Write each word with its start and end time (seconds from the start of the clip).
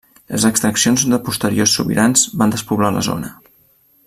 Les 0.35 0.45
exaccions 0.49 1.03
de 1.11 1.19
posteriors 1.27 1.75
sobirans 1.81 2.27
van 2.43 2.57
despoblar 2.57 2.93
la 2.97 3.09
zona. 3.13 3.35